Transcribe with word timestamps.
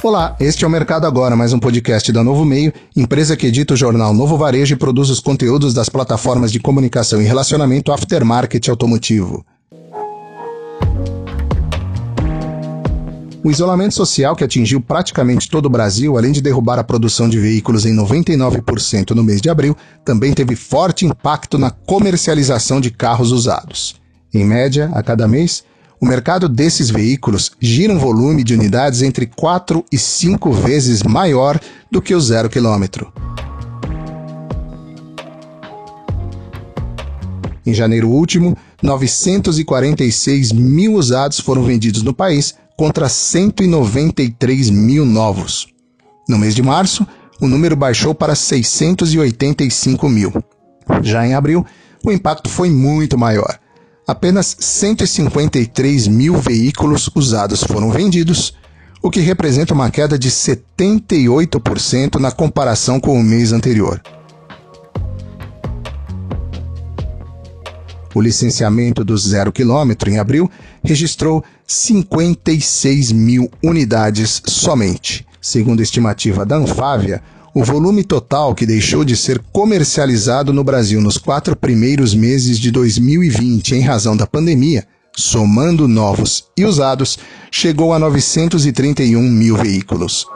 Olá, 0.00 0.36
este 0.38 0.64
é 0.64 0.66
o 0.66 0.70
Mercado 0.70 1.08
Agora, 1.08 1.34
mais 1.34 1.52
um 1.52 1.58
podcast 1.58 2.12
da 2.12 2.22
Novo 2.22 2.44
Meio, 2.44 2.72
empresa 2.94 3.36
que 3.36 3.48
edita 3.48 3.74
o 3.74 3.76
jornal 3.76 4.14
Novo 4.14 4.38
Varejo 4.38 4.72
e 4.72 4.78
produz 4.78 5.10
os 5.10 5.18
conteúdos 5.18 5.74
das 5.74 5.88
plataformas 5.88 6.52
de 6.52 6.60
comunicação 6.60 7.20
e 7.20 7.24
relacionamento 7.24 7.90
aftermarket 7.90 8.68
automotivo. 8.68 9.44
O 13.42 13.50
isolamento 13.50 13.94
social 13.94 14.36
que 14.36 14.44
atingiu 14.44 14.80
praticamente 14.80 15.50
todo 15.50 15.66
o 15.66 15.70
Brasil, 15.70 16.16
além 16.16 16.30
de 16.30 16.40
derrubar 16.40 16.78
a 16.78 16.84
produção 16.84 17.28
de 17.28 17.40
veículos 17.40 17.84
em 17.84 17.96
99% 17.96 19.10
no 19.16 19.24
mês 19.24 19.40
de 19.40 19.50
abril, 19.50 19.76
também 20.04 20.32
teve 20.32 20.54
forte 20.54 21.06
impacto 21.06 21.58
na 21.58 21.72
comercialização 21.72 22.80
de 22.80 22.92
carros 22.92 23.32
usados. 23.32 23.96
Em 24.32 24.44
média, 24.44 24.90
a 24.94 25.02
cada 25.02 25.26
mês, 25.26 25.64
o 26.00 26.06
mercado 26.06 26.48
desses 26.48 26.90
veículos 26.90 27.50
gira 27.60 27.92
um 27.92 27.98
volume 27.98 28.44
de 28.44 28.54
unidades 28.54 29.02
entre 29.02 29.26
4 29.26 29.84
e 29.90 29.98
5 29.98 30.52
vezes 30.52 31.02
maior 31.02 31.58
do 31.90 32.00
que 32.00 32.14
o 32.14 32.20
zero 32.20 32.48
quilômetro. 32.48 33.12
Em 37.66 37.74
janeiro 37.74 38.08
último, 38.08 38.56
946 38.82 40.52
mil 40.52 40.94
usados 40.94 41.40
foram 41.40 41.64
vendidos 41.64 42.02
no 42.02 42.14
país, 42.14 42.54
contra 42.76 43.08
193 43.08 44.70
mil 44.70 45.04
novos. 45.04 45.66
No 46.28 46.38
mês 46.38 46.54
de 46.54 46.62
março, 46.62 47.06
o 47.40 47.48
número 47.48 47.74
baixou 47.76 48.14
para 48.14 48.34
685 48.34 50.08
mil. 50.08 50.32
Já 51.02 51.26
em 51.26 51.34
abril, 51.34 51.66
o 52.04 52.12
impacto 52.12 52.48
foi 52.48 52.70
muito 52.70 53.18
maior 53.18 53.58
apenas 54.08 54.56
153 54.58 56.08
mil 56.08 56.38
veículos 56.38 57.10
usados 57.14 57.62
foram 57.62 57.90
vendidos, 57.90 58.54
o 59.02 59.10
que 59.10 59.20
representa 59.20 59.74
uma 59.74 59.90
queda 59.90 60.18
de 60.18 60.30
78% 60.30 62.18
na 62.18 62.32
comparação 62.32 62.98
com 62.98 63.20
o 63.20 63.22
mês 63.22 63.52
anterior. 63.52 64.00
O 68.14 68.22
licenciamento 68.22 69.04
do 69.04 69.16
zero 69.18 69.52
quilômetro 69.52 70.10
em 70.10 70.18
abril 70.18 70.50
registrou 70.82 71.44
56 71.66 73.12
mil 73.12 73.50
unidades 73.62 74.42
somente. 74.46 75.26
Segundo 75.38 75.80
a 75.80 75.82
estimativa 75.82 76.46
da 76.46 76.56
Anfávia, 76.56 77.22
o 77.54 77.64
volume 77.64 78.04
total 78.04 78.54
que 78.54 78.66
deixou 78.66 79.04
de 79.04 79.16
ser 79.16 79.40
comercializado 79.52 80.52
no 80.52 80.62
Brasil 80.62 81.00
nos 81.00 81.18
quatro 81.18 81.56
primeiros 81.56 82.14
meses 82.14 82.58
de 82.58 82.70
2020 82.70 83.74
em 83.74 83.80
razão 83.80 84.16
da 84.16 84.26
pandemia, 84.26 84.86
somando 85.16 85.88
novos 85.88 86.44
e 86.56 86.64
usados, 86.64 87.18
chegou 87.50 87.92
a 87.92 87.98
931 87.98 89.20
mil 89.20 89.56
veículos. 89.56 90.26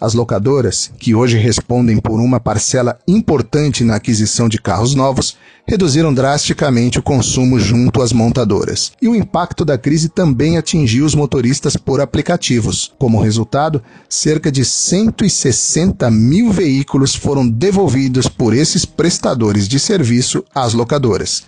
As 0.00 0.14
locadoras, 0.14 0.92
que 0.96 1.12
hoje 1.12 1.36
respondem 1.36 1.98
por 1.98 2.20
uma 2.20 2.38
parcela 2.38 2.96
importante 3.06 3.82
na 3.82 3.96
aquisição 3.96 4.48
de 4.48 4.56
carros 4.56 4.94
novos, 4.94 5.36
reduziram 5.66 6.14
drasticamente 6.14 7.00
o 7.00 7.02
consumo 7.02 7.58
junto 7.58 8.00
às 8.00 8.12
montadoras. 8.12 8.92
E 9.02 9.08
o 9.08 9.16
impacto 9.16 9.64
da 9.64 9.76
crise 9.76 10.08
também 10.08 10.56
atingiu 10.56 11.04
os 11.04 11.16
motoristas 11.16 11.76
por 11.76 12.00
aplicativos. 12.00 12.92
Como 12.96 13.20
resultado, 13.20 13.82
cerca 14.08 14.52
de 14.52 14.64
160 14.64 16.08
mil 16.12 16.52
veículos 16.52 17.16
foram 17.16 17.48
devolvidos 17.48 18.28
por 18.28 18.54
esses 18.54 18.84
prestadores 18.84 19.66
de 19.66 19.80
serviço 19.80 20.44
às 20.54 20.74
locadoras. 20.74 21.42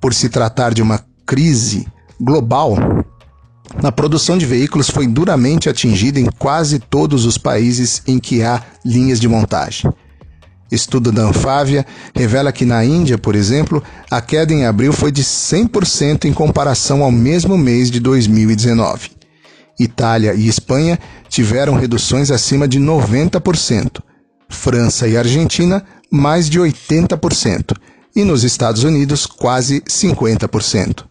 Por 0.00 0.12
se 0.12 0.28
tratar 0.28 0.74
de 0.74 0.82
uma 0.82 1.04
crise 1.24 1.86
global, 2.20 2.76
na 3.82 3.92
produção 3.92 4.36
de 4.36 4.46
veículos 4.46 4.90
foi 4.90 5.06
duramente 5.06 5.68
atingida 5.68 6.18
em 6.18 6.26
quase 6.38 6.78
todos 6.78 7.24
os 7.24 7.38
países 7.38 8.02
em 8.06 8.18
que 8.18 8.42
há 8.42 8.62
linhas 8.84 9.20
de 9.20 9.28
montagem. 9.28 9.90
Estudo 10.70 11.10
da 11.10 11.22
Anfávia 11.22 11.84
revela 12.14 12.52
que 12.52 12.64
na 12.64 12.84
Índia, 12.84 13.18
por 13.18 13.34
exemplo, 13.34 13.82
a 14.10 14.20
queda 14.20 14.52
em 14.52 14.64
abril 14.64 14.92
foi 14.92 15.10
de 15.10 15.24
100% 15.24 16.26
em 16.26 16.32
comparação 16.32 17.02
ao 17.02 17.10
mesmo 17.10 17.58
mês 17.58 17.90
de 17.90 17.98
2019. 17.98 19.10
Itália 19.78 20.34
e 20.34 20.46
Espanha 20.46 20.98
tiveram 21.28 21.74
reduções 21.74 22.30
acima 22.30 22.68
de 22.68 22.78
90%, 22.78 24.00
França 24.48 25.08
e 25.08 25.16
Argentina 25.16 25.84
mais 26.10 26.50
de 26.50 26.60
80%, 26.60 27.76
e 28.14 28.24
nos 28.24 28.44
Estados 28.44 28.84
Unidos 28.84 29.26
quase 29.26 29.80
50%. 29.82 31.09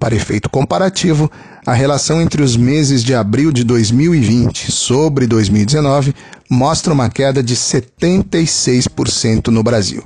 Para 0.00 0.14
efeito 0.14 0.48
comparativo, 0.48 1.30
a 1.66 1.74
relação 1.74 2.22
entre 2.22 2.42
os 2.42 2.56
meses 2.56 3.04
de 3.04 3.14
abril 3.14 3.52
de 3.52 3.62
2020 3.62 4.72
sobre 4.72 5.26
2019 5.26 6.14
mostra 6.48 6.94
uma 6.94 7.10
queda 7.10 7.42
de 7.42 7.54
76% 7.54 9.48
no 9.48 9.62
Brasil. 9.62 10.02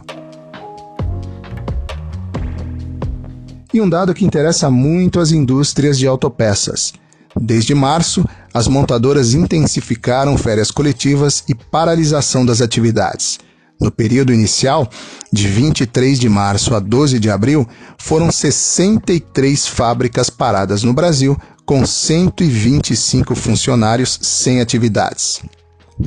E 3.72 3.80
um 3.80 3.88
dado 3.88 4.12
que 4.12 4.24
interessa 4.24 4.68
muito 4.68 5.20
às 5.20 5.30
indústrias 5.30 5.96
de 5.96 6.08
autopeças. 6.08 6.92
Desde 7.40 7.72
março, 7.72 8.24
as 8.52 8.66
montadoras 8.66 9.32
intensificaram 9.32 10.36
férias 10.36 10.72
coletivas 10.72 11.44
e 11.48 11.54
paralisação 11.54 12.44
das 12.44 12.60
atividades. 12.60 13.38
No 13.80 13.90
período 13.90 14.32
inicial, 14.32 14.88
de 15.32 15.48
23 15.48 16.18
de 16.18 16.28
março 16.28 16.74
a 16.74 16.78
12 16.80 17.18
de 17.18 17.28
abril, 17.28 17.68
foram 17.98 18.30
63 18.30 19.66
fábricas 19.66 20.30
paradas 20.30 20.82
no 20.82 20.92
Brasil, 20.92 21.36
com 21.66 21.84
125 21.84 23.34
funcionários 23.34 24.18
sem 24.22 24.60
atividades. 24.60 25.40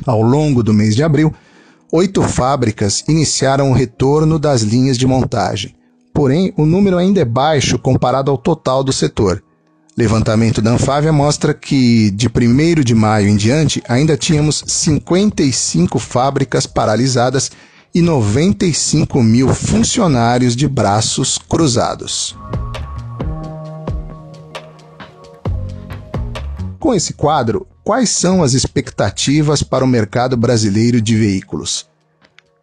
Ao 0.06 0.22
longo 0.22 0.62
do 0.62 0.72
mês 0.72 0.94
de 0.94 1.02
abril, 1.02 1.32
oito 1.92 2.22
fábricas 2.22 3.04
iniciaram 3.08 3.70
o 3.70 3.74
retorno 3.74 4.38
das 4.38 4.62
linhas 4.62 4.96
de 4.96 5.06
montagem. 5.06 5.74
Porém, 6.12 6.52
o 6.56 6.66
número 6.66 6.96
ainda 6.96 7.20
é 7.20 7.24
baixo 7.24 7.78
comparado 7.78 8.30
ao 8.30 8.38
total 8.38 8.82
do 8.82 8.92
setor. 8.92 9.42
Levantamento 9.98 10.62
da 10.62 10.70
Anfávia 10.70 11.12
mostra 11.12 11.52
que, 11.52 12.12
de 12.12 12.28
1 12.28 12.84
de 12.84 12.94
maio 12.94 13.26
em 13.26 13.34
diante, 13.34 13.82
ainda 13.88 14.16
tínhamos 14.16 14.62
55 14.64 15.98
fábricas 15.98 16.66
paralisadas 16.66 17.50
e 17.92 18.00
95 18.00 19.20
mil 19.20 19.52
funcionários 19.52 20.54
de 20.54 20.68
braços 20.68 21.36
cruzados. 21.36 22.36
Com 26.78 26.94
esse 26.94 27.14
quadro, 27.14 27.66
quais 27.82 28.08
são 28.10 28.40
as 28.40 28.54
expectativas 28.54 29.64
para 29.64 29.84
o 29.84 29.88
mercado 29.88 30.36
brasileiro 30.36 31.02
de 31.02 31.16
veículos? 31.16 31.86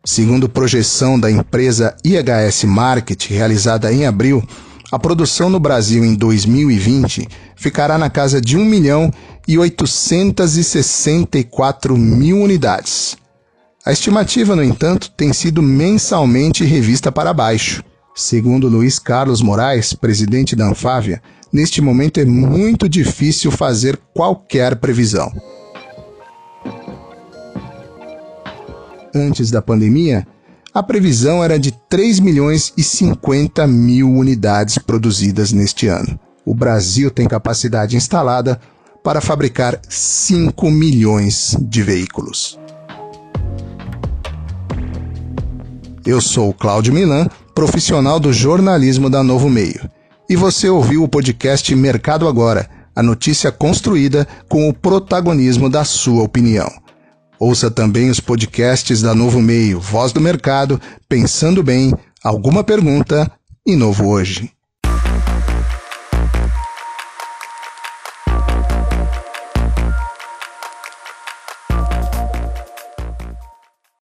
Segundo 0.06 0.48
projeção 0.48 1.20
da 1.20 1.30
empresa 1.30 1.98
IHS 2.02 2.64
Market, 2.64 3.28
realizada 3.28 3.92
em 3.92 4.06
abril, 4.06 4.42
a 4.92 5.00
produção 5.00 5.50
no 5.50 5.60
Brasil 5.60 6.06
em 6.06 6.14
2020 6.14 7.28
ficará 7.56 7.98
na 7.98 8.08
casa 8.10 8.40
de 8.40 8.56
1 8.58 8.64
milhão 8.64 9.12
e 9.48 9.58
864 9.58 11.98
mil 11.98 12.40
unidades. 12.40 13.18
A 13.86 13.92
estimativa, 13.92 14.56
no 14.56 14.64
entanto, 14.64 15.12
tem 15.12 15.34
sido 15.34 15.62
mensalmente 15.62 16.64
revista 16.64 17.12
para 17.12 17.34
baixo. 17.34 17.84
Segundo 18.16 18.68
Luiz 18.68 18.98
Carlos 18.98 19.42
Moraes, 19.42 19.94
presidente 19.94 20.56
da 20.56 20.68
Anfávia, 20.68 21.22
neste 21.52 21.82
momento 21.82 22.20
é 22.20 22.26
muito 22.26 22.88
difícil 22.88 23.52
fazer 23.52 24.00
qualquer 24.14 24.78
previsão. 24.78 25.32
Antes 29.14 29.52
da 29.52 29.62
pandemia, 29.62 30.26
a 30.76 30.84
previsão 30.84 31.42
era 31.42 31.58
de 31.58 31.72
3 31.72 32.20
milhões 32.20 32.74
e 32.76 32.84
50 32.84 33.66
mil 33.66 34.12
unidades 34.12 34.78
produzidas 34.78 35.54
neste 35.54 35.88
ano. 35.88 36.20
O 36.46 36.54
Brasil 36.54 37.10
tem 37.10 37.30
capacidade 37.30 37.96
instalada 37.96 38.60
para 39.02 39.22
fabricar 39.22 39.80
5 39.88 40.70
milhões 40.70 41.56
de 41.62 41.82
veículos. 41.82 42.60
Eu 46.06 46.20
sou 46.20 46.54
Cláudio 46.54 46.94
Milan, 46.94 47.30
profissional 47.54 48.20
do 48.20 48.34
jornalismo 48.34 49.10
da 49.10 49.24
Novo 49.24 49.50
Meio. 49.50 49.90
E 50.30 50.36
você 50.36 50.68
ouviu 50.68 51.04
o 51.04 51.08
podcast 51.08 51.74
Mercado 51.74 52.28
Agora, 52.28 52.70
a 52.94 53.02
notícia 53.02 53.50
construída 53.50 54.28
com 54.50 54.68
o 54.68 54.74
protagonismo 54.74 55.70
da 55.70 55.86
sua 55.86 56.22
opinião. 56.22 56.70
Ouça 57.46 57.70
também 57.70 58.10
os 58.10 58.20
podcasts 58.20 59.04
da 59.04 59.14
Novo 59.14 59.40
Meio, 59.40 59.80
Voz 59.80 60.12
do 60.12 60.20
Mercado, 60.20 60.82
Pensando 61.08 61.62
Bem, 61.62 61.94
Alguma 62.24 62.64
Pergunta 62.64 63.32
e 63.64 63.76
Novo 63.76 64.08
Hoje. 64.08 64.55